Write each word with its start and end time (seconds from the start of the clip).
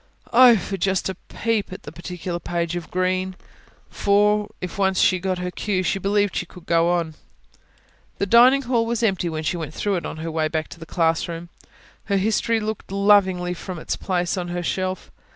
Oh, 0.33 0.57
for 0.57 0.77
just 0.77 1.09
a 1.09 1.15
peep 1.29 1.71
at 1.71 1.83
the 1.83 1.91
particular 1.91 2.39
page 2.39 2.75
of 2.75 2.89
Green! 2.89 3.35
For, 3.91 4.49
if 4.59 4.79
once 4.79 4.99
she 4.99 5.19
got 5.19 5.37
her 5.37 5.51
cue, 5.51 5.83
she 5.83 5.99
believed 5.99 6.35
she 6.35 6.47
could 6.47 6.65
go 6.65 6.89
on. 6.89 7.13
The 8.17 8.25
dining 8.25 8.63
hall 8.63 8.87
was 8.87 9.03
empty 9.03 9.29
when 9.29 9.43
she 9.43 9.57
went 9.57 9.75
through 9.75 9.97
it 9.97 10.05
on 10.07 10.17
her 10.17 10.31
way 10.31 10.47
back 10.47 10.69
to 10.69 10.79
the 10.79 10.87
classroom: 10.87 11.49
her 12.05 12.17
history 12.17 12.59
looked 12.59 12.91
lovingly 12.91 13.51
at 13.51 13.57
her 13.57 13.63
from 13.63 13.77
its 13.77 13.95
place 13.95 14.37
on 14.37 14.47
the 14.51 14.63
shelf. 14.63 15.11